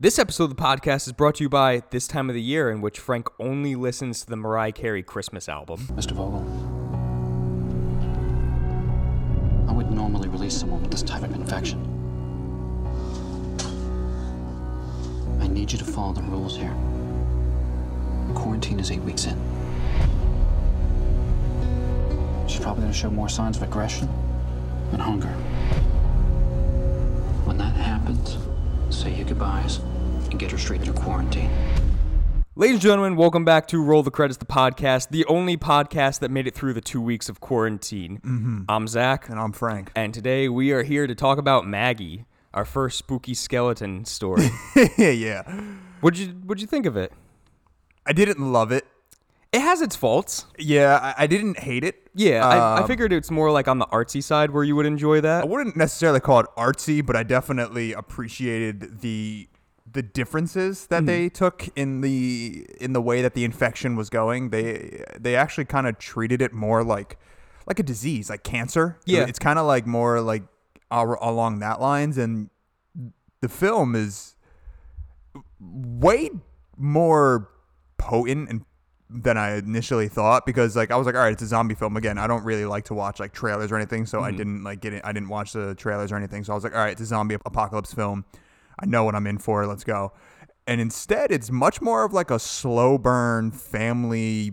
[0.00, 2.70] This episode of the podcast is brought to you by this time of the year
[2.70, 5.80] in which Frank only listens to the Mariah Carey Christmas album.
[5.90, 6.12] Mr.
[6.12, 6.38] Vogel,
[9.68, 11.80] I wouldn't normally release someone with this type of infection.
[15.40, 16.76] I need you to follow the rules here.
[18.36, 19.36] Quarantine is eight weeks in.
[22.46, 24.08] She's probably going to show more signs of aggression
[24.92, 25.32] and hunger.
[27.44, 28.38] When that happens,
[28.90, 29.80] say your goodbyes
[30.30, 31.50] and get her straight through quarantine.
[32.54, 36.30] Ladies and gentlemen, welcome back to Roll the Credits, the podcast, the only podcast that
[36.30, 38.18] made it through the two weeks of quarantine.
[38.24, 38.62] Mm-hmm.
[38.68, 39.92] I'm Zach, And I'm Frank.
[39.94, 44.48] and today we are here to talk about Maggie, our first spooky skeleton story.
[44.98, 45.42] yeah.
[46.00, 47.12] what'd you What'd you think of it?
[48.04, 48.84] I didn't love it.
[49.52, 50.44] It has its faults.
[50.58, 52.10] Yeah, I, I didn't hate it.
[52.14, 54.84] Yeah, I, I Um, figured it's more like on the artsy side where you would
[54.84, 55.44] enjoy that.
[55.44, 59.48] I wouldn't necessarily call it artsy, but I definitely appreciated the
[59.92, 61.06] the differences that mm-hmm.
[61.06, 64.50] they took in the in the way that the infection was going.
[64.50, 67.18] They they actually kind of treated it more like
[67.66, 68.98] like a disease, like cancer.
[69.04, 69.26] Yeah.
[69.28, 70.42] it's kind of like more like
[70.90, 72.50] al- along that lines, and
[73.40, 74.34] the film is
[75.60, 76.30] way
[76.76, 77.50] more
[77.98, 78.64] potent and
[79.10, 81.96] than I initially thought because like I was like, all right, it's a zombie film
[81.96, 82.18] again.
[82.18, 84.36] I don't really like to watch like trailers or anything, so I mm-hmm.
[84.36, 85.02] didn't like get it.
[85.04, 87.06] I didn't watch the trailers or anything, so I was like, all right, it's a
[87.06, 88.24] zombie apocalypse film.
[88.78, 89.66] I know what I'm in for.
[89.66, 90.12] Let's go.
[90.66, 94.52] And instead, it's much more of like a slow burn family.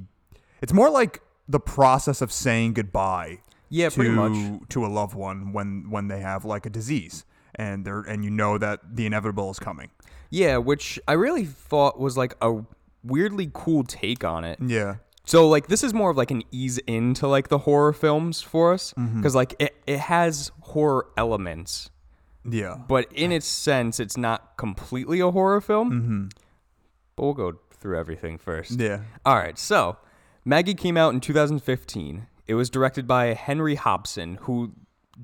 [0.61, 4.61] It's more like the process of saying goodbye Yeah, to pretty much.
[4.69, 8.31] to a loved one when when they have like a disease and they're and you
[8.31, 9.89] know that the inevitable is coming.
[10.31, 12.63] Yeah, which I really thought was like a
[13.03, 14.57] weirdly cool take on it.
[14.65, 14.95] Yeah.
[15.25, 18.73] So like this is more of like an ease into like the horror films for
[18.73, 19.17] us Mm-hmm.
[19.17, 21.89] because like it, it has horror elements,
[22.47, 22.77] Yeah.
[22.87, 25.91] but in its sense it's not completely a horror film.
[25.91, 26.27] Mm-hmm.
[27.15, 28.79] But we'll go through everything first.
[28.79, 29.01] Yeah.
[29.25, 29.97] All right, so
[30.43, 32.27] Maggie came out in 2015.
[32.47, 34.73] It was directed by Henry Hobson, who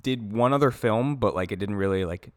[0.01, 2.31] did one other film, but like it didn't really like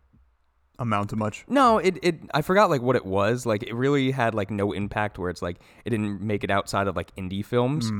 [0.77, 1.44] Amount to much.
[1.47, 3.47] no, it, it I forgot like what it was.
[3.47, 6.89] Like it really had like no impact where it's like it didn't make it outside
[6.89, 7.93] of like indie films.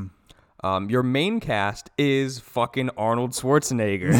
[0.65, 4.13] Um, your main cast is fucking Arnold Schwarzenegger,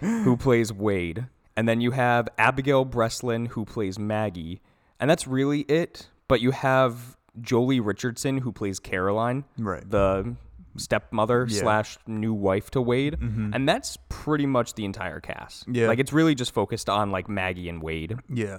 [0.24, 1.26] who plays Wade,
[1.60, 4.62] and then you have Abigail Breslin, who plays Maggie,
[4.98, 6.08] and that's really it.
[6.26, 9.84] But you have Joely Richardson, who plays Caroline, Right.
[9.88, 10.36] the
[10.78, 11.60] stepmother Yeah.
[11.60, 13.50] slash new wife to Wade, mm-hmm.
[13.52, 15.68] and that's pretty much the entire cast.
[15.68, 15.88] Yeah.
[15.88, 18.16] like it's really just focused on like Maggie and Wade.
[18.32, 18.58] Yeah.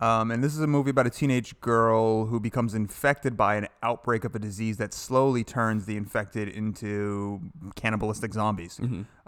[0.00, 3.68] Um, and this is a movie about a teenage girl who becomes infected by an
[3.82, 7.40] outbreak of a disease that slowly turns the infected into
[7.76, 8.80] cannibalistic zombies.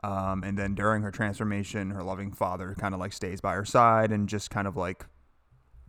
[0.05, 3.65] Um, and then during her transformation, her loving father kind of like stays by her
[3.65, 5.05] side and just kind of like,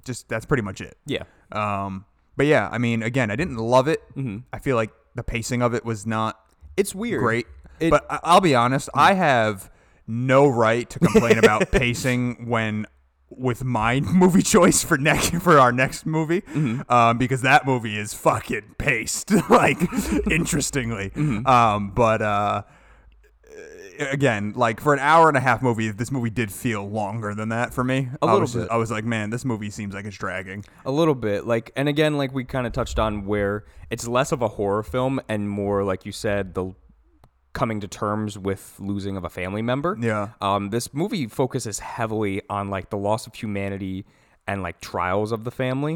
[0.06, 0.98] just that's pretty much it.
[1.06, 1.24] Yeah.
[1.54, 2.06] Um,
[2.36, 4.02] but yeah, I mean, again, I didn't love it.
[4.52, 6.40] I feel like the pacing of it was not
[6.76, 7.22] It's weird.
[7.22, 7.48] great.
[7.80, 9.72] It- but I- I'll be honest, I have
[10.08, 12.86] no right to complain about pacing when
[13.38, 16.44] with my movie choice for next for our next movie,
[16.90, 19.78] um, because that movie is fucking paced like
[20.30, 21.12] interestingly.
[21.46, 22.64] Um, but uh,
[24.00, 27.50] again, like for an hour and a half movie, this movie did feel longer than
[27.50, 28.10] that for me.
[28.22, 28.68] A I little was bit.
[28.70, 30.64] I was like, man, this movie seems like it's dragging.
[30.86, 31.46] A little bit.
[31.46, 34.84] Like and again, like we kind of touched on where it's less of a horror
[34.84, 36.74] film and more like you said, the
[37.54, 39.96] coming to terms with losing of a family member.
[40.00, 40.30] Yeah.
[40.42, 44.06] Um, this movie focuses heavily on like the loss of humanity
[44.48, 45.96] and like trials of the family,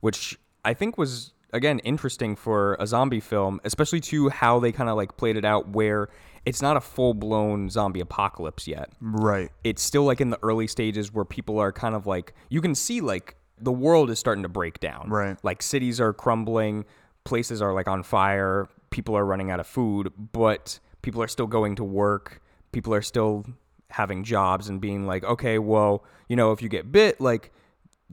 [0.00, 4.88] which I think was again interesting for a zombie film, especially to how they kind
[4.88, 6.08] of like played it out where
[6.46, 8.92] it's not a full blown zombie apocalypse yet.
[9.00, 9.50] Right.
[9.64, 12.74] it's still like in the early stages where people are kind of like you can
[12.74, 15.08] see like the world is starting to break down.
[15.08, 15.36] Right.
[15.42, 16.84] Like cities are crumbling,
[17.24, 21.46] places are like on fire, people are running out of food, but people are still
[21.46, 22.40] going to work,
[22.72, 23.44] people are still
[23.90, 27.52] having jobs and being like, okay, well, you know, if you get bit, like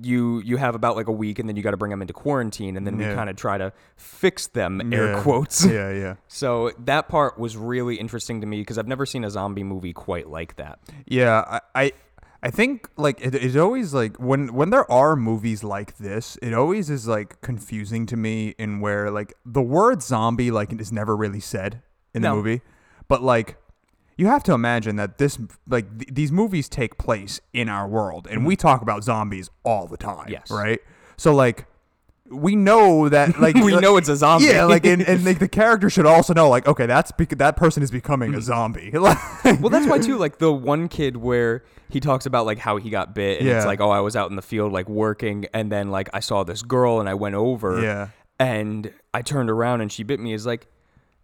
[0.01, 2.13] you you have about like a week and then you got to bring them into
[2.13, 5.21] quarantine and then we kind of try to fix them air Yeah.
[5.21, 6.15] quotes Yeah, yeah.
[6.29, 9.91] so that part was really interesting to me because i've never seen a zombie movie
[9.91, 11.91] quite like that Yeah, I, I,
[12.41, 16.53] I think like it, it's always like when when there are movies like this, it
[16.53, 21.15] always is like confusing to me in where like the word zombie like is never
[21.17, 21.81] really said
[22.15, 22.29] in No.
[22.29, 22.61] the movie,
[23.11, 23.57] but like
[24.15, 25.37] you have to imagine that this
[25.67, 28.61] like th- these movies take place in our world, and we mm-hmm.
[28.65, 30.29] talk about zombies all the time.
[30.29, 30.49] Yes.
[30.49, 30.79] right.
[31.17, 31.65] So like
[32.29, 34.45] we know that like We know it's a zombie.
[34.45, 37.57] Yeah, like and, and like the character should also know like okay, that's bec- that
[37.57, 38.43] person is becoming a mm-hmm.
[38.43, 38.91] zombie.
[38.91, 39.17] Like,
[39.59, 40.17] well, that's why too.
[40.17, 43.65] Like the one kid where he talks about like how he got bit, and it's
[43.65, 46.45] like, oh, I was out in the field like working, and then like I saw
[46.45, 48.07] this girl, and I went over, Yeah.
[48.39, 50.31] and I turned around and she bit me.
[50.31, 50.67] Is like,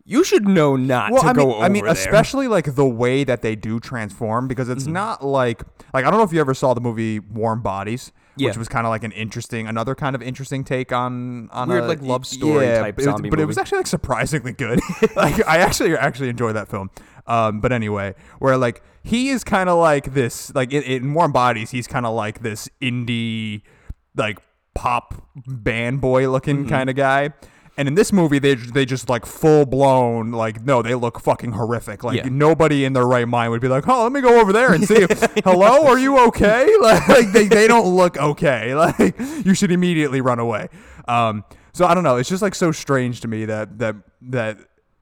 [0.09, 1.91] you should know not well, to I go mean, over I mean, there.
[1.93, 4.77] especially like the way that they do transform because Mm-hmm.
[4.77, 5.61] it's not like
[5.93, 8.11] like I don't know if you ever saw the movie Warm Bodies.
[8.39, 8.49] Yeah.
[8.49, 11.85] Which was kind of like an interesting, another kind of interesting take on on Weird,
[11.85, 13.87] a, like, love story yeah, type but it was- zombie But it was actually like
[13.87, 14.79] surprisingly good.
[15.15, 16.91] like I actually actually enjoyed that film.
[17.25, 21.31] Um, but anyway, where like he is kind of like this, like in, in Warm
[21.31, 23.63] Bodies, he's kind of like this indie,
[24.15, 24.37] like
[24.75, 25.15] pop
[25.47, 26.69] band boy looking Mm-hmm.
[26.69, 27.33] kind of guy.
[27.77, 31.51] And in this movie, they they just like full blown like no, they look fucking
[31.51, 32.03] horrific.
[32.03, 32.29] Like Yeah.
[32.29, 34.83] nobody in their right mind would be like, oh, let me go over there and
[34.87, 34.95] see.
[35.03, 36.67] if, Hello, are you okay?
[36.81, 38.73] Like, like, they they don't look okay.
[38.83, 39.15] Like
[39.45, 40.69] you should immediately run away.
[41.07, 42.15] Um, so I don't know.
[42.17, 44.57] It's just like so strange to me that that that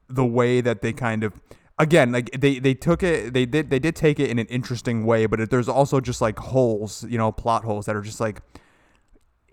[0.10, 1.33] the way that they kind of
[1.80, 5.06] again like they they took it they did they did take it in an interesting
[5.06, 8.19] way, but it, there's also just like holes, you know, plot holes that are just
[8.19, 8.42] like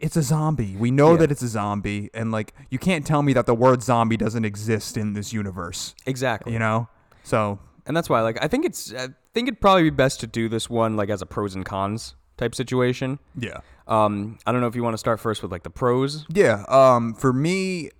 [0.02, 0.76] it's a zombie.
[0.78, 1.18] We know Yeah.
[1.18, 4.44] that it's a zombie, and like you can't tell me that the word zombie doesn't
[4.44, 5.94] exist in this universe.
[6.04, 6.52] exactly.
[6.52, 6.88] You know,
[7.22, 10.26] so and that's why like I think it's I think it'd probably be best to
[10.26, 13.18] do this one like as a pros and cons type situation.
[13.36, 16.26] yeah, Um, I don't know if you want to start first with like the pros.
[16.28, 16.64] yeah.
[16.68, 17.90] Um, for me,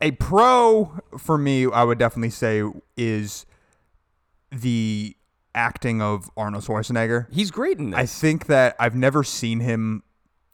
[0.00, 2.62] a pro for me, I would definitely say
[2.96, 3.46] is
[4.50, 5.16] the
[5.54, 7.26] acting of Arnold Schwarzenegger.
[7.32, 7.98] He's great in this.
[7.98, 10.02] I think that I've never seen him.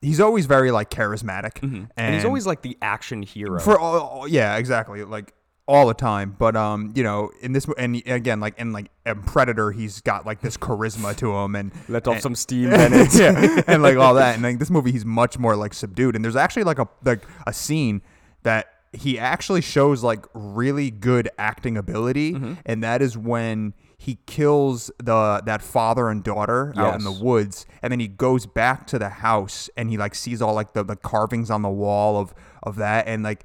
[0.02, 1.84] He's always very like charismatic, Mm-hmm.
[1.96, 3.58] and, he's always like the action hero.
[3.60, 5.32] for all, all- yeah exactly like
[5.68, 9.22] all the time but um you know in this and again like in like in
[9.22, 13.14] predator he's got like this charisma to him and Let off and- some steam, Bennett.
[13.14, 16.24] yeah and like all that and like this movie he's much more like subdued and
[16.24, 18.02] there's actually like a like a scene
[18.42, 22.54] that he actually shows like really good acting ability Mm-hmm.
[22.66, 23.72] and that is when
[24.02, 28.46] he kills the that father and daughter out in the woods and then he goes
[28.46, 31.70] back to the house and he like sees all like the, the carvings on the
[31.70, 32.34] wall of
[32.64, 33.44] of that and like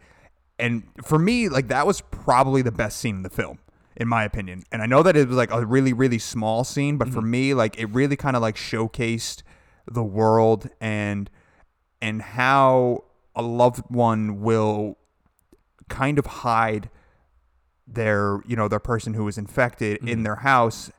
[0.57, 3.59] and for me like that was probably the best scene in the film
[3.97, 4.63] in my opinion.
[4.71, 7.29] And i know that it was like a really really small scene but for mm-hmm.
[7.29, 9.43] me like it really kind of like showcased
[9.85, 11.29] the world and
[12.01, 13.03] and how
[13.35, 14.97] a loved one will
[15.87, 16.89] kind of hide
[17.87, 20.23] their you know their person who is infected in mm-hmm.
[20.23, 20.91] their house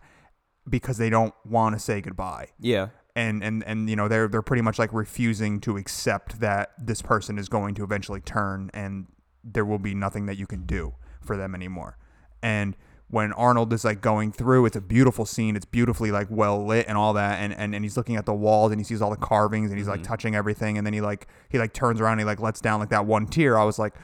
[0.69, 2.49] because they don't want to say goodbye.
[2.59, 2.89] Yeah.
[3.15, 7.03] and and and you know they're they're pretty much like refusing to accept that this
[7.03, 9.07] person is going to eventually turn and
[9.45, 11.97] there will be nothing that you can do for them anymore.
[12.43, 12.77] And
[13.11, 15.57] when Arnold is like going through it's a beautiful scene.
[15.57, 17.41] It's beautifully like well lit and all that.
[17.41, 19.79] And and, and he's looking at the walls and he sees all the carvings and
[19.79, 20.09] he's like mm-hmm.
[20.09, 20.79] touching everything.
[20.79, 23.07] And then he like he like turns around and he like lets down like that
[23.07, 23.59] one tear.
[23.59, 23.95] I was like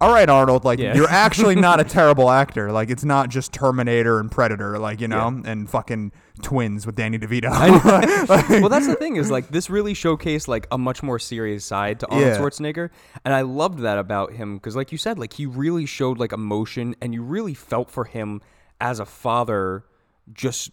[0.00, 0.94] all right Arnold like Yeah.
[0.94, 5.08] you're actually not a terrible actor like it's not just Terminator and Predator like you
[5.08, 6.12] know and fucking
[6.42, 7.50] twins with Danny DeVito
[8.60, 12.00] well, that's the thing is like this really showcased like a much more serious side
[12.00, 12.38] to Arnold Yeah.
[12.38, 12.90] Schwarzenegger,
[13.24, 16.32] and I loved that about him because, like you said, like he really showed like
[16.32, 18.40] emotion, and you really felt for him
[18.80, 19.84] as a father,
[20.32, 20.70] just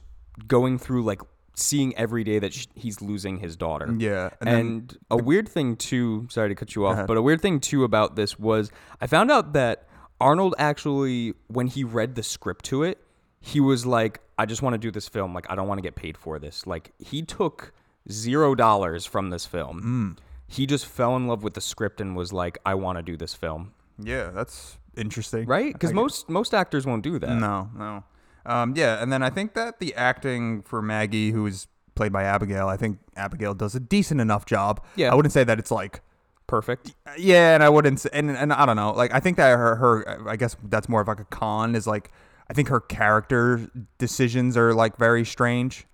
[0.48, 1.22] going through like
[1.56, 3.94] seeing every day that sh- he's losing his daughter.
[3.98, 6.28] Yeah, and and, then a weird thing too.
[6.30, 9.32] Sorry to cut you off, but a weird thing too about this was I found
[9.32, 9.88] out that
[10.20, 13.00] Arnold actually, when he read the script to it,
[13.40, 15.34] he was like, "I just want to do this film.
[15.34, 17.74] Like, I don't want to get paid for this." Like, he took
[18.10, 20.18] zero dollars from this film.
[20.18, 20.24] Mm.
[20.48, 23.18] He just fell in love with the script and was like, "I want to do
[23.18, 25.46] this film." Yeah, that's interesting.
[25.46, 25.74] Right?
[25.74, 27.36] Because most most actors won't do that.
[27.36, 28.04] No, no.
[28.46, 32.24] Um, yeah, and then I think that the acting for Maggie, who is played by
[32.24, 34.84] Abigail, I think Abigail does a decent enough job.
[34.96, 35.12] Yeah.
[35.12, 36.02] I wouldn't say that it's like.
[36.48, 36.94] Perfect.
[37.18, 38.92] Yeah, and I wouldn't, say, and and I don't know.
[38.92, 41.76] Like I think that her, her, I guess that's more of like a con.
[41.76, 42.12] Is like
[42.50, 43.70] I think her character
[44.00, 45.86] decisions are like very strange.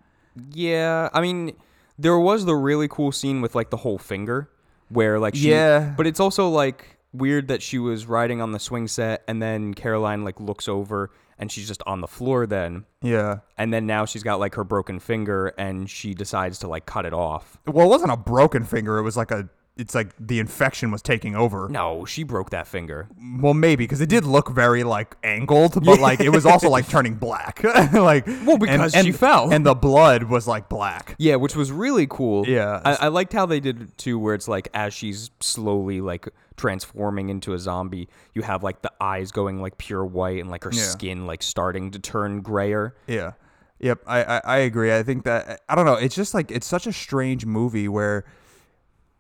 [0.52, 1.54] Yeah, I mean,
[2.00, 4.50] there was the really cool scene with like the whole finger,
[4.90, 5.94] where like she, Yeah.
[5.96, 9.74] but it's also like weird that she was riding on the swing set and then
[9.76, 13.40] Caroline like looks over and she's just on the floor then, Yeah.
[13.58, 17.06] and then now she's got like her broken finger and she decides to like cut
[17.06, 17.58] it off.
[17.68, 18.98] Well, it wasn't a broken finger.
[18.98, 19.50] It was like a.
[19.80, 21.70] It's like the infection was taking over.
[21.70, 23.08] No, she broke that finger.
[23.40, 26.90] Well, maybe because it did look very like angled, but like it was also like
[26.90, 27.64] turning black.
[27.94, 29.54] like Well, because she fell.
[29.54, 31.14] and the blood was like black.
[31.20, 32.48] Yeah, which was really cool.
[32.48, 32.82] Yeah.
[32.84, 36.28] I, I liked how they did it too, where it's like as she's slowly like
[36.58, 40.64] transforming into a zombie, you have like the eyes going like pure white and like
[40.66, 40.82] her Yeah.
[40.84, 42.96] skin like starting to turn grayer.
[43.08, 43.34] Yeah.
[43.80, 44.00] Yep.
[44.08, 44.94] I, I I agree.
[44.94, 45.94] I think that I don't know.
[45.94, 48.26] It's just like it's such a strange movie where,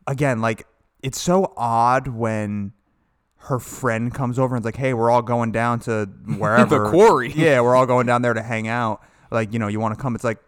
[0.07, 0.65] again, like
[1.03, 2.73] it's so odd when
[3.41, 6.05] her friend comes over and is like, "Hey, we're all going down to
[6.37, 7.31] wherever the quarry.
[7.31, 9.01] Yeah, we're all going down there to hang out.
[9.29, 10.15] Like, you know, you want to come?
[10.15, 10.39] It's like,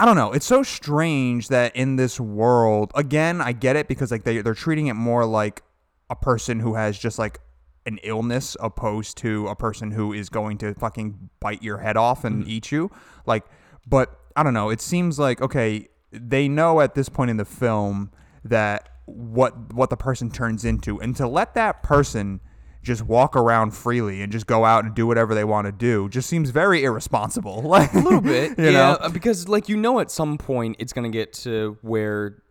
[0.00, 0.32] I don't know.
[0.32, 4.54] It's so strange that in this world, again, I get it because like they they're
[4.54, 5.62] treating it more like
[6.10, 7.40] a person who has just like
[7.86, 12.24] an illness opposed to a person who is going to fucking bite your head off
[12.24, 12.50] and mm-hmm.
[12.50, 12.90] eat you.
[13.26, 13.44] Like,
[13.86, 14.70] but I don't know.
[14.70, 18.10] It seems like okay, they know at this point in the film
[18.44, 22.40] that what what the person turns into, and to let that person
[22.82, 26.08] just walk around freely and just go out and do whatever they want to do
[26.08, 27.62] just seems very irresponsible.
[27.62, 29.08] Like A little bit, you yeah, know?
[29.10, 32.42] because like you know, at some point it's gonna get to where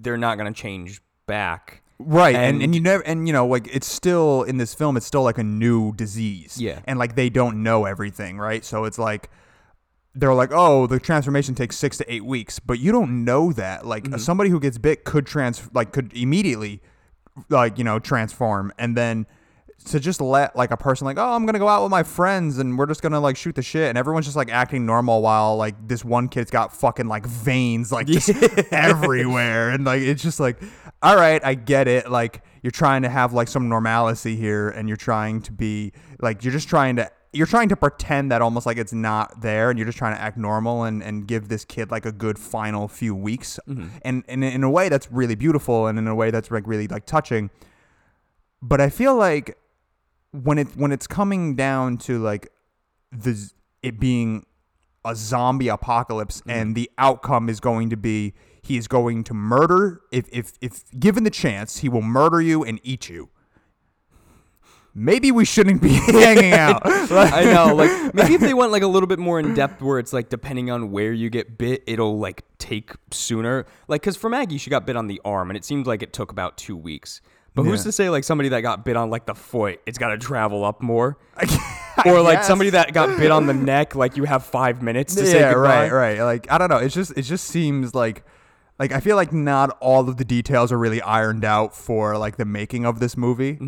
[0.00, 1.82] they're not gonna change back.
[1.98, 4.96] Right, and, and And- you never, and you know, like it's still in this film,
[4.96, 6.58] it's still like a new disease.
[6.60, 6.80] Yeah.
[6.86, 8.64] and like they don't know everything, right?
[8.64, 9.30] So it's like
[10.14, 13.86] they're like, oh, the transformation takes six to eight weeks, but you don't know that.
[13.86, 14.18] Like Mm-hmm.
[14.18, 16.82] somebody who gets bit could trans, like could immediately,
[17.48, 19.26] like you know, transform, and then
[19.82, 22.58] to just let like a person like, oh, I'm gonna go out with my friends
[22.58, 25.56] and we're just gonna like shoot the shit, and everyone's just like acting normal while
[25.56, 28.30] like this one kid's got fucking like veins like just
[28.72, 30.60] everywhere, and like it's just like,
[31.02, 34.88] all right, I get it, like you're trying to have like some normalcy here, and
[34.88, 37.10] you're trying to be like you're just trying to.
[37.34, 40.20] You're trying to pretend that almost like it's not there, and you're just trying to
[40.20, 43.88] act normal and, and give this kid like a good final few weeks, mm-hmm.
[44.02, 46.88] and, and in a way that's really beautiful, and in a way that's like really
[46.88, 47.48] like touching.
[48.60, 49.56] But I feel like
[50.32, 52.48] when it when it's coming down to like
[53.10, 53.50] the
[53.82, 54.44] it being
[55.04, 56.50] a zombie apocalypse mm-hmm.
[56.50, 60.84] and the outcome is going to be he is going to murder if if if
[60.98, 63.28] given the chance he will murder you and eat you
[64.94, 68.82] maybe we shouldn't be hanging out Like- I know, like maybe if they went like
[68.82, 71.82] a little bit more in depth, where it's like depending on where you get bit,
[71.86, 73.66] it'll like take sooner.
[73.88, 76.12] Like, cause for Maggie, she got bit on the arm, and it seemed like it
[76.12, 77.20] took about two weeks.
[77.54, 80.08] But who's to say like somebody that got bit on like the foot, it's got
[80.08, 81.18] to travel up more,
[82.06, 82.46] or like guess.
[82.46, 85.88] somebody that got bit on the neck, like you have five minutes to say goodbye.
[85.88, 86.20] right, right.
[86.22, 86.78] Like I don't know.
[86.78, 88.24] It's just it just seems like
[88.78, 92.36] like I feel like not all of the details are really ironed out for like
[92.36, 93.58] the making of this movie.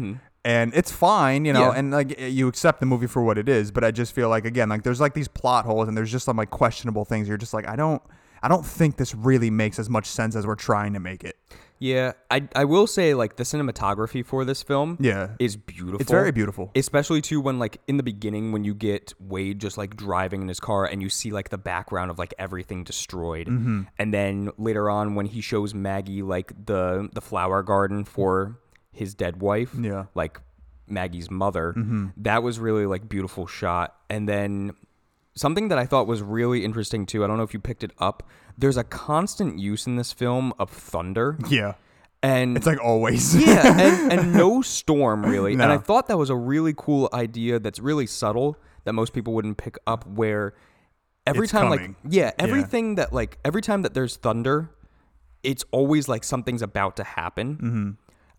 [0.47, 1.73] And it's fine, you know, Mm-hmm.
[1.73, 1.79] Yeah.
[1.79, 4.45] and like you accept the movie for what it is, but I just feel like
[4.45, 7.29] again, like there's like these plot holes and there's just some like questionable things.
[7.29, 8.03] You're just like, I don't
[8.45, 11.37] I don't think this really makes as much sense as we're trying to make it.
[11.81, 15.31] Yeah, I I will say like the cinematography for this film, Yeah.
[15.39, 16.01] is beautiful.
[16.01, 16.71] It's very beautiful.
[16.77, 20.49] especially too when like in the beginning when you get Wade just like driving in
[20.49, 23.83] his car and you see like the background of like everything destroyed, Mm-hmm.
[23.99, 28.59] and then later on when he shows Maggie like the the flower garden for
[28.93, 30.05] his dead wife, Yeah.
[30.15, 30.41] like
[30.87, 32.07] Maggie's mother, Mm-hmm.
[32.19, 34.73] that was really like beautiful shot, and then.
[35.37, 37.25] Something that I thought was really interesting too.
[37.25, 38.23] I don't know if you picked it up.
[38.57, 41.75] There's a constant use in this film of thunder, Yeah.
[42.23, 43.35] and It's like always.
[43.35, 45.55] yeah, and, and no storm really.
[45.55, 49.33] And I thought that was a really cool idea that's really subtle that most people
[49.33, 50.55] wouldn't pick up where
[51.26, 51.97] every It's time coming.
[52.05, 54.71] like yeah, everything that like every time that there's thunder,
[55.43, 57.55] it's always like something's about to happen.
[57.57, 57.91] Mm-hmm.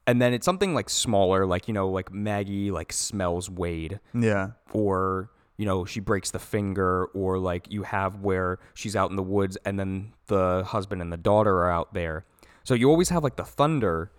[0.07, 4.51] And then it's something like smaller, like you know, like Maggie like smells Wade, yeah.
[4.71, 9.15] or you know she breaks the finger, or like you have where she's out in
[9.15, 12.25] the woods and then the husband and the daughter are out there.
[12.63, 14.11] So you always have like the thunder,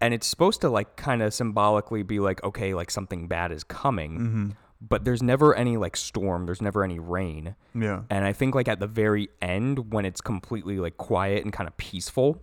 [0.00, 3.64] and it's supposed to like kind of symbolically be like okay, like something bad is
[3.64, 4.18] coming.
[4.18, 4.50] Mm-hmm.
[4.82, 6.46] But there's never any like storm.
[6.46, 7.54] There's never any rain.
[7.74, 8.04] Yeah.
[8.08, 11.68] And I think like at the very end when it's completely like quiet and kind
[11.68, 12.40] of peaceful,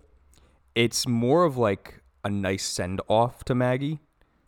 [0.76, 4.00] it's more of like a nice send off to Maggie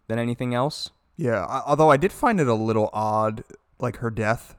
[0.08, 0.92] than anything else.
[1.18, 3.44] Yeah, although I did find it a little odd,
[3.80, 4.56] like her death.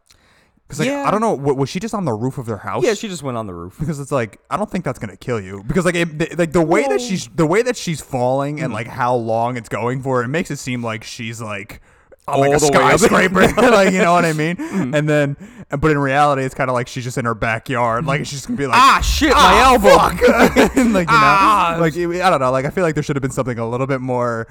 [0.66, 1.04] Because like, Yeah.
[1.06, 2.84] I don't know, wa- was she just on the roof of their house?
[2.84, 3.76] Yeah, she just went on the roof.
[3.80, 6.52] because it's like I don't think that's gonna kill you because like it, the, like
[6.52, 10.00] the way that she's the way that she's falling and like how long it's going
[10.02, 11.80] for it makes it seem like she's like
[12.28, 13.00] like All a the way up.
[13.00, 14.56] skyscraper like you know what I mean
[14.94, 15.36] and then
[15.70, 18.56] but in reality it's kind of like she's just in her backyard like she's gonna
[18.56, 21.76] be like Ah, shit, my "Ah, elbow." fuck." and like you know Ah.
[21.80, 23.88] like I don't know like I feel like there should have been something a little
[23.88, 24.46] bit more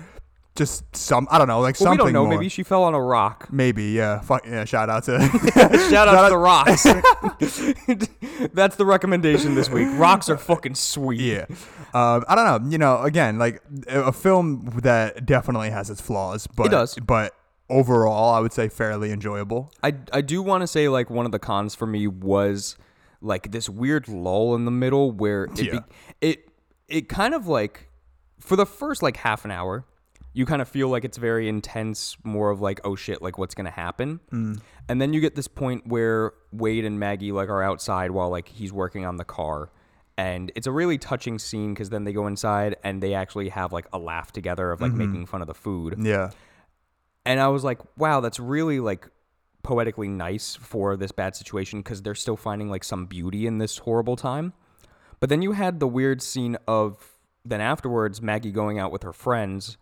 [0.55, 2.25] just some I don't know like Well, we something don't know.
[2.25, 2.33] more.
[2.37, 3.47] Maybe she fell on a rock.
[3.51, 5.19] maybe yeah fuck yeah shout out to
[5.89, 6.83] Shout out to the rocks.
[8.53, 9.87] That's the recommendation this week.
[9.93, 11.19] Rocks are fucking sweet.
[11.21, 11.45] Yeah.
[11.93, 12.69] Um, I don't know.
[12.69, 16.95] You know, again, like a a film that definitely has its flaws, but it does.
[16.95, 17.33] But
[17.69, 19.71] overall, I would say fairly enjoyable.
[19.83, 22.75] I I do want to say like one of the cons for me was
[23.21, 25.71] like this weird lull in the middle where it Yeah.
[25.71, 25.79] be,
[26.21, 26.49] it
[26.87, 27.89] it kind of like
[28.39, 29.85] for the first like half an hour
[30.33, 33.55] you kind of feel like it's very intense more of like oh shit like what's
[33.55, 34.19] gonna happen?
[34.31, 34.61] Mm.
[34.87, 38.47] And then you get this point where wade and maggie like are outside while like
[38.47, 39.71] he's working on the car.
[40.17, 43.71] And it's a really touching scene because then they go inside and they actually have
[43.71, 45.11] like a laugh together of like mm-hmm.
[45.11, 45.95] making fun of the food.
[45.97, 46.31] Yeah.
[47.25, 49.07] and I was like, wow, that's really like
[49.63, 53.79] poetically nice for this bad situation because they're still finding like some beauty in this
[53.79, 54.53] horrible time.
[55.19, 59.13] But then you had the weird scene of then afterwards Maggie going out with her
[59.13, 59.77] friends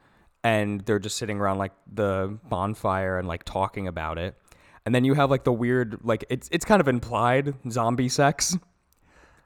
[0.48, 4.34] and they're just sitting around like the bonfire and like talking about it.
[4.86, 8.58] And then you have like the weird like it's it's kind of implied zombie sex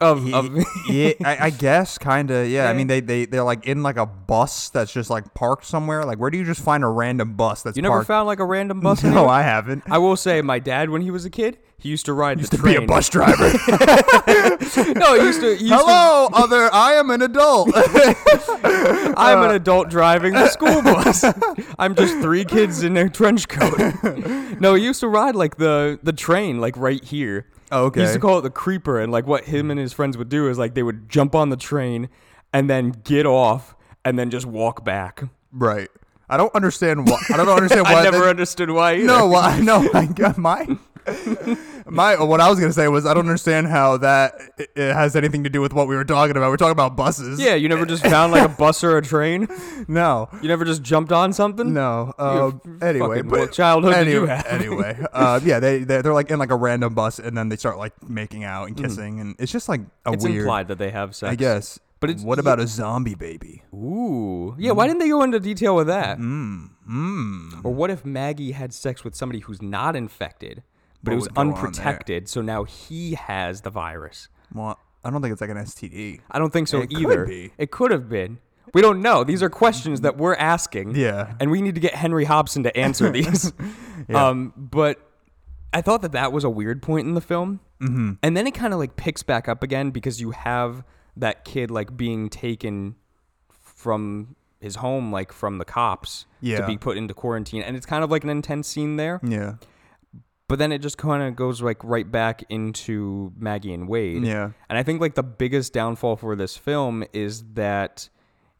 [0.01, 2.47] of, of yeah, I, I guess kind of.
[2.49, 5.65] Yeah, I mean they they they're like in like a bus that's just like parked
[5.65, 6.03] somewhere.
[6.03, 8.07] Like where do you just find a random bus that's you never parked?
[8.07, 9.27] found like a random bus no?
[9.27, 9.83] I haven't.
[9.89, 12.51] I will say my dad when he was a kid, he used to ride used
[12.51, 13.43] the to be a bus driver.
[14.99, 15.55] no, he used to.
[15.55, 16.69] He used to Hello, other.
[16.73, 17.69] I am an adult.
[17.75, 21.23] I'm Uh, an adult driving the school bus.
[21.79, 23.77] I'm just three kids in a trench coat.
[24.59, 27.47] no, he used to ride like the the train like right here.
[27.71, 30.17] Oh, He used to call it the creeper, and like what him and his friends
[30.17, 32.09] would do is like they would jump on the train
[32.51, 35.23] and then get off and then just walk back.
[35.51, 35.89] right.
[36.29, 37.19] I don't understand why.
[37.33, 37.95] I don't understand why.
[37.95, 38.93] I never that- understood why.
[38.95, 39.05] Either.
[39.07, 39.59] No, why?
[39.59, 40.65] No, I got my.
[41.91, 45.15] My what I was gonna say was I don't understand how that it it has
[45.15, 46.49] anything to do with what we were talking about.
[46.49, 47.39] We're talking about buses.
[47.39, 49.47] Yeah, you never just found like a bus or a train.
[49.87, 50.29] No.
[50.41, 51.73] You never just jumped on something.
[51.73, 52.13] No.
[52.17, 54.45] Um, anyway, fucking- but what childhood did you anyway, have?
[54.47, 57.55] anyway, uh, yeah, they they're, they're like in like a random bus, and then they
[57.57, 60.13] start like making out and kissing, and it's just like a.
[60.13, 60.37] It's weird.
[60.41, 61.31] implied that they have sex.
[61.31, 61.79] I guess.
[61.99, 63.63] But it's- what about a zombie baby?
[63.73, 64.55] Ooh.
[64.57, 66.17] Yeah, why didn't they go into detail with that?
[66.19, 67.65] Mm, mm.
[67.65, 70.63] Or what if Maggie had sex with somebody who's not infected,
[71.03, 71.57] but it was would go on there?
[71.57, 74.27] unprotected, so now he has the virus?
[74.53, 76.19] Well, I don't think it's like an STD.
[76.29, 77.25] I don't think so It could either.
[77.25, 77.51] be.
[77.57, 78.39] It could have been.
[78.73, 79.23] We don't know.
[79.23, 80.95] These are questions that we're asking.
[80.95, 81.33] Yeah.
[81.39, 83.51] And we need to get Henry Hobson to answer these.
[84.07, 84.27] Yeah.
[84.27, 84.99] Um, but
[85.73, 87.59] I thought that that was a weird point in the film.
[87.81, 88.13] Mm-hmm.
[88.21, 90.83] And then it kind of like picks back up again because you have
[91.17, 92.95] that kid like being taken
[93.49, 97.63] from his home, like from the cops, to be put into quarantine.
[97.63, 99.19] And it's kind of like an intense scene there.
[99.23, 99.55] Yeah.
[100.51, 104.25] But then it just kind of goes like right back into Maggie and Wade.
[104.25, 104.51] Yeah.
[104.67, 108.09] And I think like the biggest downfall for this film is that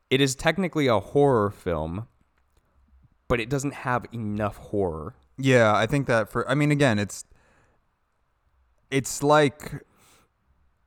[0.09, 2.07] it is technically a horror film,
[3.27, 5.15] but it doesn't have enough horror.
[5.37, 7.25] Yeah, I think that for I mean again, it's
[8.89, 9.83] it's like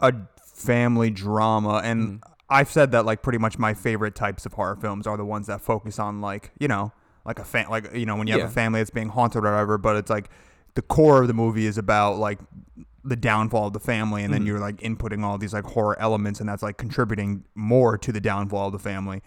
[0.00, 0.14] a
[0.54, 2.32] family drama and mm-hmm.
[2.48, 5.48] I've said that like pretty much my favorite types of horror films are the ones
[5.48, 6.92] that focus on like, you know,
[7.26, 8.48] like a fan like you know, when you have Yeah.
[8.48, 10.30] a family that's being haunted or whatever, but it's like
[10.74, 12.38] the core of the movie is about like
[13.04, 14.46] the downfall of the family and then mm.
[14.46, 18.20] you're like inputting all these like horror elements and that's like contributing more to the
[18.20, 19.22] downfall of the family.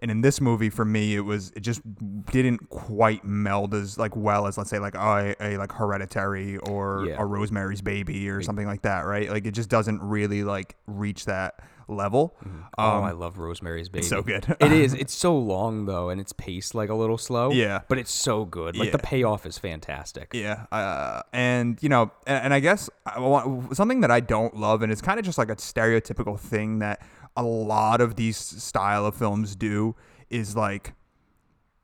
[0.00, 1.82] And in this movie for me it was it just
[2.26, 7.06] didn't quite meld as like well as let's say like a, a like hereditary or
[7.08, 7.16] Yeah.
[7.18, 9.28] a rosemary's baby or something like that right?
[9.28, 12.36] Like it just doesn't really like reach that level
[12.76, 14.04] oh, um, I love Rosemary's Baby.
[14.06, 14.56] so good.
[14.60, 14.94] it is.
[14.98, 17.50] It's so long though, and it's paced like a little slow.
[17.50, 17.80] Yeah.
[17.88, 18.76] But it's so good.
[18.76, 20.32] Like the payoff is fantastic.
[20.34, 24.56] Yeah, uh, and you know, and, and I guess I want, something that I don't
[24.56, 27.00] love, and it's kind of just like a stereotypical thing that
[27.36, 29.94] a lot of these style of films do
[30.30, 30.92] is like,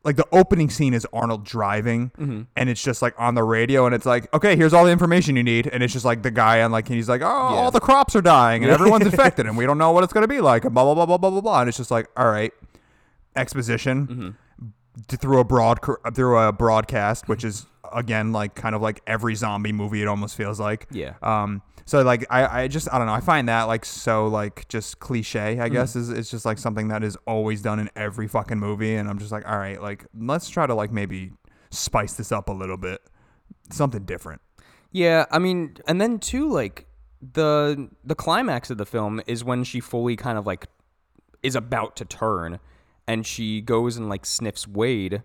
[0.04, 2.42] like the opening scene is Arnold driving, Mm-hmm.
[2.56, 5.34] and it's just like on the radio, and it's like, okay, here's all the information
[5.36, 7.70] you need, and it's just like the guy on like, and he's like, oh, all
[7.70, 10.40] the crops are dying, and everyone's infected, and we don't know what it's gonna be
[10.40, 12.52] like, and blah blah blah blah blah blah blah, and it's just like, all right,
[13.36, 15.16] exposition Mm-hmm.
[15.16, 15.78] through a broad
[16.14, 20.02] through a broadcast, which is again like kind of like every zombie movie.
[20.02, 20.86] It almost feels like.
[20.90, 21.14] Yeah.
[21.22, 21.62] Um.
[21.86, 25.00] So like I, I just I don't know I find that like so like just
[25.00, 28.58] cliche I guess is it's just like something that is always done in every fucking
[28.58, 31.32] movie and I'm just like all right like let's try to like maybe
[31.70, 33.02] spice this up a little bit
[33.70, 34.40] something different
[34.92, 36.86] Yeah, I mean, and then too, like
[37.20, 40.68] the the climax of the film is when she fully kind of like
[41.42, 42.60] is about to turn,
[43.06, 45.22] and she goes and like sniffs Wade,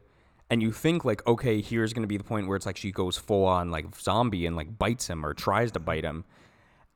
[0.49, 3.17] and you think like, okay, here's gonna be the point where it's like she goes
[3.17, 6.25] full on like zombie and like bites him or tries to bite him,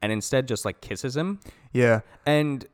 [0.02, 1.40] and instead just like kisses him,
[1.72, 2.66] yeah and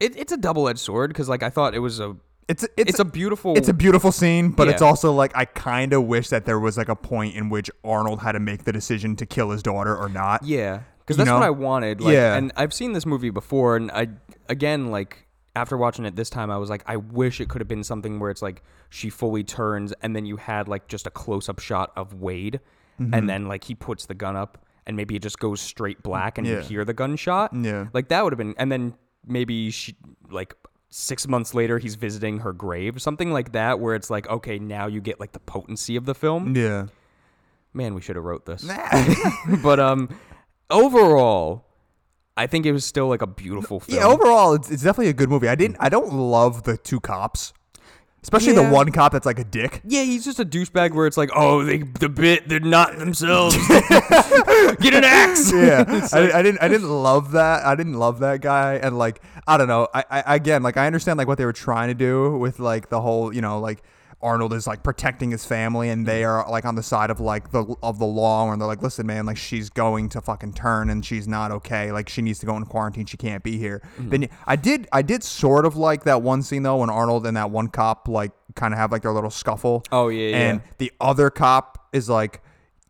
[0.00, 2.16] it, it's a double edged sword because like I thought it was a
[2.48, 5.92] it's it's, it's, a beautiful it's a beautiful scene, but it's also like I kind
[5.92, 8.72] of wish that there was like a point in which Arnold had to make the
[8.72, 10.44] decision to kill his daughter or not.
[10.44, 11.42] Yeah, because that's what?
[11.42, 12.00] I wanted.
[12.00, 12.36] Like, Yeah.
[12.36, 14.08] and I've seen this movie before, and I
[14.48, 15.25] again like
[15.56, 18.20] after watching it this time, I was like, I wish it could have been something
[18.20, 21.58] where it's like she fully turns, and then you had like just a close up
[21.58, 22.60] shot of Wade,
[23.00, 23.12] Mm-hmm.
[23.12, 26.38] and then like he puts the gun up, and maybe it just goes straight black,
[26.38, 27.52] and you hear the gunshot.
[27.54, 27.88] Yeah.
[27.92, 28.94] like that would have been, and then
[29.26, 29.96] maybe she
[30.30, 30.54] like.
[30.88, 34.86] Six months later, he's visiting her grave, something like that, where it's like, okay, now
[34.86, 36.86] you get like the potency of the film Yeah.
[37.74, 38.62] man, we should have wrote this.
[39.64, 40.08] but um,
[40.70, 41.65] overall,
[42.36, 43.98] I think it was still like a beautiful film.
[43.98, 45.48] Yeah, overall, it's, it's definitely a good movie.
[45.48, 45.78] I didn't.
[45.78, 45.84] Mm.
[45.84, 47.54] I don't love the two cops,
[48.22, 49.80] especially the one cop that's like a dick.
[49.84, 53.56] Yeah, he's just a douchebag where it's like, oh, they the bit they're not themselves.
[53.68, 55.50] Get an axe.
[55.50, 56.62] yeah, I, I didn't.
[56.62, 57.64] I didn't love that.
[57.64, 59.88] I didn't love that guy, and like I don't know.
[59.94, 62.90] I, I again, like I understand like what they were trying to do with like
[62.90, 63.82] the whole, you know, like
[64.22, 66.28] Arnold is like protecting his family, and they mm.
[66.28, 69.06] are like on the side of like the of the law, and they're like, listen,
[69.06, 71.92] man, like she's going to fucking turn, and she's not okay.
[71.92, 73.06] Like she needs to go in quarantine.
[73.06, 73.82] She can't be here.
[73.98, 74.08] Mm-hmm.
[74.08, 74.88] Then I did.
[74.92, 78.08] I did sort of like that one scene though, when Arnold and that one cop
[78.08, 79.84] like kind of have like their little scuffle.
[79.92, 80.36] Oh, yeah, yeah.
[80.36, 82.42] and the other cop is like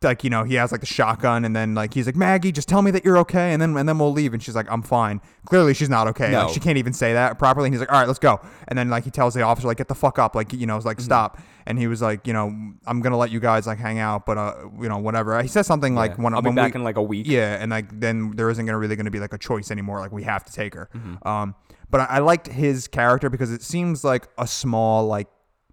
[0.02, 2.68] like you know he has like the shotgun and then like he's like maggie just
[2.68, 4.82] tell me that you're okay and then and then we'll leave and she's like i'm
[4.82, 6.44] fine clearly she's not okay No.
[6.44, 8.78] like she can't even say that properly and he's like all right let's go and
[8.78, 10.84] then like he tells the officer like get the fuck up like you know it's
[10.84, 11.04] like Mm-hmm.
[11.06, 12.46] stop and he was like you know
[12.86, 15.66] i'm gonna let you guys like hang out but uh you know whatever he says
[15.66, 16.22] something like Yeah.
[16.24, 17.26] when I'll be back we, in like a week.
[17.26, 19.98] yeah, and like then there isn't gonna really gonna be like a choice anymore.
[20.00, 20.88] Like we have to take her.
[20.94, 21.26] Mm-hmm.
[21.26, 21.54] Um,
[21.90, 25.26] but I, I liked his character because it seems like a small like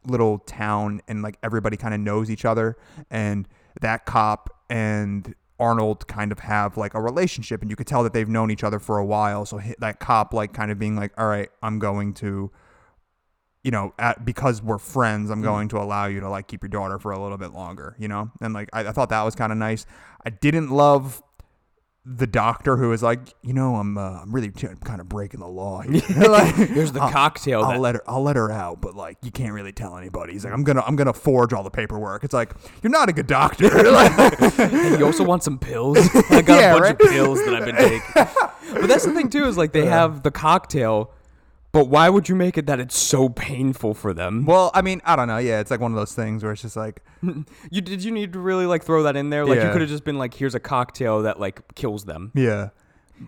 [0.07, 2.75] little town, and like everybody kind of knows each other,
[3.11, 3.47] and
[3.81, 8.13] that cop and Arnold kind of have like a relationship, and you could tell that
[8.13, 9.45] they've known each other for a while.
[9.45, 12.51] So that cop like kind of being like, all right, I'm going to.
[13.63, 15.45] You know, at, because we're friends, I'm mm.
[15.45, 17.95] going to allow you to like keep your daughter for a little bit longer.
[17.97, 19.85] You know, and like I, I thought that was kind of nice.
[20.25, 21.23] I didn't love
[22.05, 25.39] the doctor who is like, you know, I'm uh, I'm really t- kind of breaking
[25.39, 25.81] the law.
[25.83, 26.01] Here.
[26.29, 29.17] like, Here's the I'll- cocktail I'll that- let her I'll let her out, but like
[29.23, 30.33] you can't really tell anybody.
[30.33, 32.23] He's like, I'm gonna I'm gonna forge all the paperwork.
[32.25, 33.67] It's like you're not a good doctor.
[34.97, 35.97] You also want some pills?
[36.29, 36.91] I got Yeah, a bunch right?
[37.01, 38.01] of pills that I've been taking.
[38.81, 41.11] but that's the thing too is like they have the cocktail,
[41.73, 44.45] but why would you make it that it's so painful for them?
[44.45, 45.39] well, I mean, I don't know.
[45.39, 47.01] Yeah, it's like one of those things where it's just like,
[47.71, 49.45] You did you need to really like throw that in there?
[49.45, 49.71] Like you Yeah.
[49.73, 52.31] could have just been like, here's a cocktail that like kills them.
[52.35, 52.69] yeah,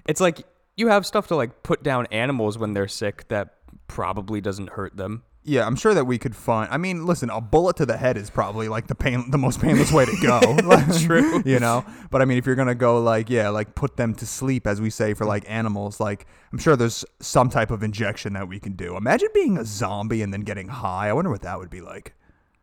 [0.07, 0.43] It's like
[0.77, 3.55] you have stuff to like put down animals when they're sick that
[3.87, 5.23] probably doesn't hurt them.
[5.45, 5.65] Yeah.
[5.65, 6.69] I'm sure that we could find.
[6.71, 9.61] I mean, listen, a bullet to the head is probably like the pain, the most
[9.61, 10.39] painless way to go.
[10.65, 11.41] Like, True.
[11.45, 11.85] you know.
[12.11, 14.81] But I mean, if you're gonna go like, yeah, like put them to sleep, as
[14.81, 18.59] we say for like animals, like I'm sure there's some type of injection that we
[18.59, 18.97] can do.
[18.97, 21.09] Imagine being a zombie and then getting high.
[21.09, 22.13] I wonder what that would be like.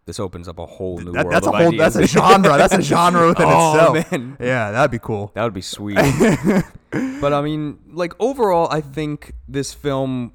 [0.05, 1.33] This opens up a whole new That, world.
[1.33, 1.69] that's a of whole.
[1.69, 1.95] ideas.
[1.95, 2.57] That's a genre.
[2.59, 4.11] That's a genre within Oh, itself.
[4.13, 4.37] man.
[4.41, 5.31] Yeah, that'd be cool.
[5.35, 5.95] That would be sweet.
[7.21, 10.33] but I mean, like overall, I think this film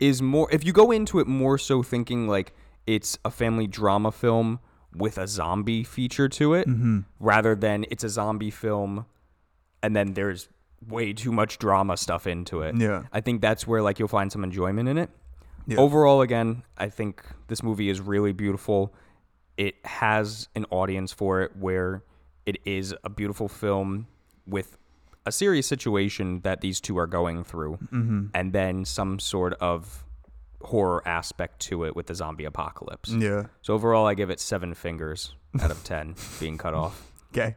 [0.00, 0.48] is more.
[0.52, 2.52] If you go into it more so thinking like
[2.86, 4.60] it's a family drama film
[4.94, 7.00] with a zombie feature to it, Mm-hmm.
[7.20, 9.04] rather than it's a zombie film
[9.82, 10.48] and then there's
[10.88, 12.74] way too much drama stuff into it.
[12.76, 13.04] Yeah.
[13.12, 15.10] I think that's where like you'll find some enjoyment in it.
[15.66, 15.76] Yeah.
[15.78, 18.94] Overall, again, I think this movie is really beautiful.
[19.58, 22.02] It has an audience for it where
[22.46, 24.06] it is a beautiful film
[24.46, 24.78] with
[25.28, 28.26] a serious situation that these two are going through, Mm-hmm.
[28.34, 30.04] and then some sort of
[30.62, 33.10] horror aspect to it with the zombie apocalypse.
[33.10, 33.44] Yeah.
[33.62, 37.00] So overall, I give it seven fingers out of ten being cut off.
[37.32, 37.56] Okay.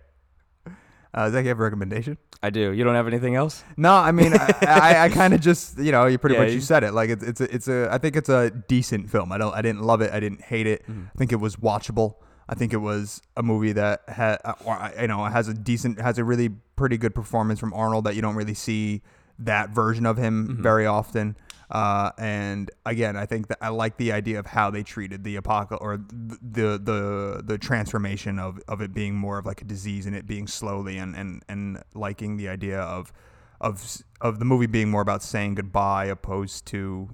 [1.13, 2.17] Uh, does that give a recommendation?
[2.41, 2.71] I do.
[2.71, 3.63] You don't have anything else?
[3.75, 6.49] No, I mean, I, I, I kind of just, you know, you pretty Yeah, much
[6.49, 6.93] you- you said it.
[6.93, 9.31] Like it's, it's a, it's a, I think it's a decent film.
[9.31, 10.11] I don't, I didn't love it.
[10.13, 10.83] I didn't hate it.
[10.83, 11.03] Mm-hmm.
[11.13, 12.15] I think it was watchable.
[12.47, 15.99] I think it was a movie that had, or uh, you know, has a decent,
[15.99, 16.49] has a really
[16.81, 19.01] pretty good performance from Arnold that you don't really see
[19.37, 20.63] that version of him Mm-hmm.
[20.63, 21.37] very often.
[21.69, 25.35] Uh, and again, I think that I like the idea of how they treated the
[25.37, 29.65] apocalypse or th- the the the transformation of, of it being more of like a
[29.65, 33.13] disease and it being slowly and, and, and liking the idea of
[33.61, 33.73] of
[34.19, 37.09] of the movie being more about saying goodbye opposed to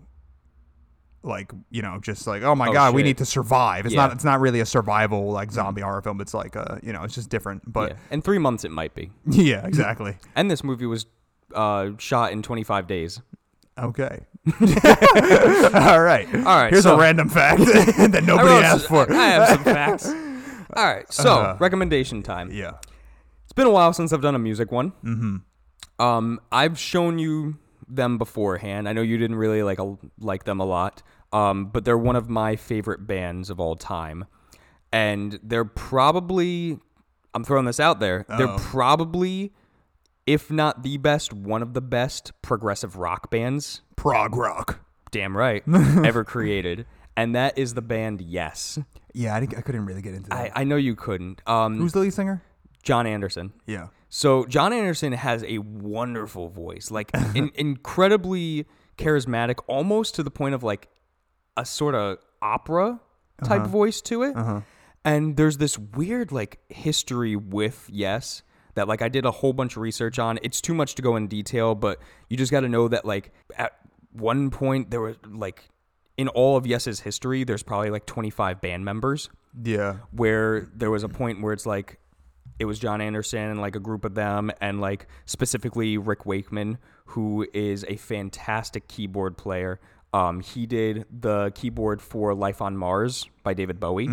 [1.28, 4.02] like you know just like oh my Oh, god we need to survive it's Yeah.
[4.02, 4.08] Mm.
[4.08, 7.04] not it's not really a survival like zombie horror film it's like a you know
[7.04, 7.98] it's just different but yeah.
[8.12, 9.12] In three months, it might be.
[9.28, 11.06] yeah, exactly And this movie was
[11.54, 13.22] uh, shot in 25 days.
[13.78, 14.26] okay
[15.74, 19.26] all right all right, here's so- a random fact that nobody asked s- for I
[19.28, 20.08] have some facts.
[20.76, 22.52] All right, so Uh, recommendation time.
[22.52, 22.74] yeah
[23.44, 24.92] It's been a while since I've done a music one.
[25.04, 26.04] Mm-hmm.
[26.04, 28.88] Um, I've shown you them beforehand.
[28.88, 31.02] I know you didn't really like a, like them a lot.
[31.34, 34.26] Um, but they're one of my favorite bands of all time,
[34.92, 36.80] and they're probably
[37.34, 38.26] I'm throwing this out there.
[38.38, 39.54] They're probably,
[40.26, 43.82] if not the best, one of the best progressive rock bands.
[43.96, 44.80] prog rock
[45.12, 46.86] Damn right, ever created,
[47.16, 48.80] and that is the band Yes.
[49.14, 51.42] yeah I, I couldn't really get into that I, I know you couldn't.
[51.48, 52.42] Um, who's the lead singer
[52.84, 53.54] Jon Anderson.
[53.66, 58.66] yeah So Jon Anderson has a wonderful voice, like in, incredibly
[58.98, 60.88] charismatic, almost to the point of like
[61.58, 63.00] a sort of opera
[63.44, 63.70] type uh-huh.
[63.70, 64.36] voice to it.
[64.36, 64.62] Uh-huh.
[65.04, 68.44] And there's this weird like history with Yes
[68.76, 70.40] that like I did a whole bunch of research on.
[70.44, 73.34] It's too much to go in detail, but you just got to know that like
[73.58, 73.74] at
[74.12, 75.70] one point there was like
[76.18, 79.30] in all of Yes's history, there's probably like 25 band members
[79.62, 79.98] Yeah.
[80.12, 82.00] where there was a point where it's like
[82.60, 86.78] it was Jon Anderson and like a group of them and like specifically Rick Wakeman
[87.08, 89.80] who is a fantastic keyboard player.
[90.14, 94.10] Um, he did the keyboard for Life on Mars by David Bowie.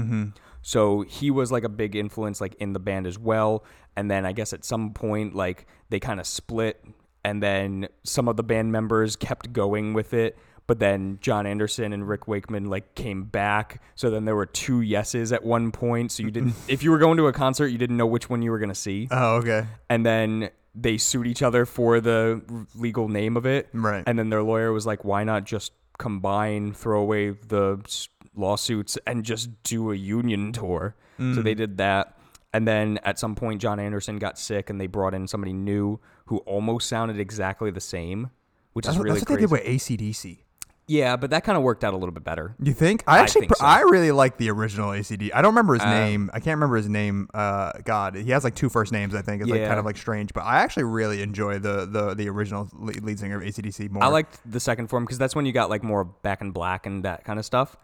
[0.62, 3.64] So he was like a big influence like in the band as well.
[3.96, 6.84] And then I guess at some point like they kind of split
[7.24, 11.92] and then some of the band members kept going with it but then Jon Anderson
[11.92, 16.10] and Rick Wakeman like came back so then there were two yeses at one point
[16.12, 18.42] so you didn't if you were going to a concert you didn't know which one
[18.42, 19.66] you were going to see Oh, okay.
[19.88, 22.42] and then they sued each other for the
[22.74, 24.02] legal name of it Right.
[24.06, 27.78] and then their lawyer was like why not just combine throw away the
[28.34, 31.58] lawsuits and just do a union tour so they mm.
[31.58, 32.18] did that
[32.52, 36.00] and then at some point Jon Anderson got sick and they brought in somebody new
[36.26, 38.30] who almost sounded exactly the same
[38.72, 39.46] which That's, is what- really that's what crazy.
[39.46, 40.38] they did with ACDC.
[40.86, 42.54] Yeah, but that kind of worked out a little bit better.
[42.62, 43.02] You think?
[43.06, 43.64] I actually, pr- so.
[43.64, 45.30] I really like the original ACD.
[45.34, 46.28] I don't remember his Uh, name.
[46.34, 47.28] I can't remember his name.
[47.32, 49.14] Uh, God, he has like two first names.
[49.14, 50.34] I think it's like kind of like strange.
[50.34, 54.02] But I actually really enjoy the the the original lead lead singer of ACDC more.
[54.04, 56.84] I liked the second form because that's when you got like more back in black
[56.84, 57.76] and that kind of stuff.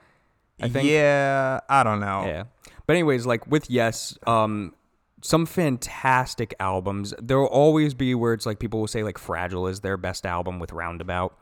[0.61, 0.87] I think.
[0.89, 2.27] Yeah, I don't know.
[2.27, 2.45] Yeah.
[2.87, 4.75] But anyways, like with Yes, um,
[5.23, 7.15] some fantastic albums.
[7.19, 10.27] There will always be where it's like people will say like Fragile is their best
[10.27, 11.35] album with Roundabout.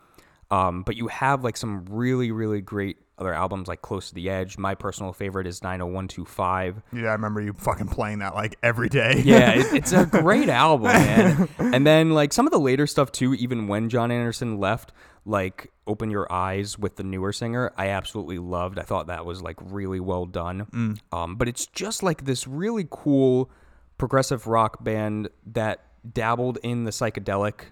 [0.50, 4.30] Um, but you have like some really, really great other albums like Close to the
[4.30, 4.56] Edge.
[4.56, 6.82] My personal favorite is 90125.
[6.92, 9.22] Yeah, I remember you fucking playing that like every day.
[9.24, 11.48] Yeah, it, it's a great album, man.
[11.58, 14.92] And then like some of the later stuff too, even when Jon Anderson left,
[15.26, 18.78] like Open Your Eyes with the newer singer, I absolutely loved.
[18.78, 20.66] I thought that was like really well done.
[21.12, 23.50] Um, but it's just like this really cool
[23.98, 27.66] progressive rock band that dabbled in the psychedelic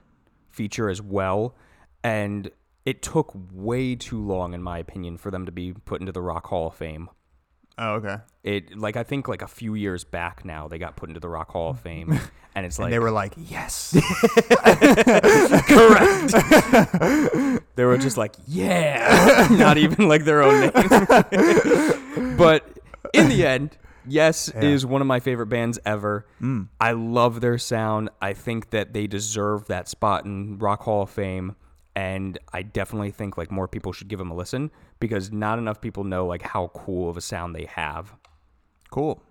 [0.50, 1.54] feature as well,
[2.02, 2.50] and
[2.86, 6.22] it took way too long, in my opinion, for them to be put into the
[6.22, 7.10] Rock Hall of Fame
[7.78, 8.16] Oh, okay.
[8.42, 11.28] it like I think like a few years back now they got put into the
[11.28, 12.18] Rock Hall of Fame,
[12.54, 13.92] and it's like they were like, yes.
[15.68, 16.32] Correct.
[17.76, 22.36] they were just like yeah, not even like their own name.
[22.38, 22.64] but
[23.12, 23.76] in the end,
[24.08, 26.26] Yes is one of my favorite bands ever.
[26.40, 26.68] Mm.
[26.80, 28.08] I love their sound.
[28.22, 31.56] I think that they deserve that spot in Rock Hall of Fame.
[31.96, 35.80] And I definitely think like more people should give them a listen because not enough
[35.80, 38.14] people know like how cool of a sound they have.
[38.90, 39.22] cool.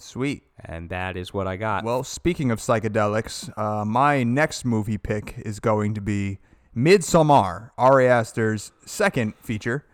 [0.00, 0.44] Sweet.
[0.64, 1.84] And that is what I got.
[1.84, 6.38] Well, speaking of psychedelics, uh, my next movie pick is going to be
[6.74, 9.84] Midsommar, Ari Aster's second feature.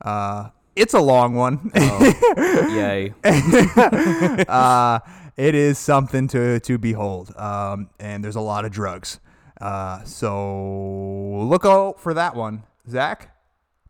[0.00, 1.72] Uh, it's a long one.
[1.76, 3.12] Yay.
[3.24, 5.00] uh,
[5.36, 9.18] it is something to to behold, um, and there's a lot of drugs.
[9.60, 12.62] Uh, so look out for that one.
[12.88, 13.36] Zach,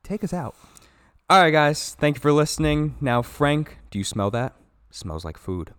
[0.02, 0.54] take us out.
[1.30, 1.94] All right, guys.
[1.94, 2.96] Thank you for listening.
[3.00, 4.54] Now, Frank, do you smell that?
[4.90, 5.74] smells like food.